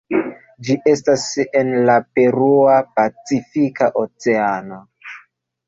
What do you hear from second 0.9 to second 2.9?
estas en la Perua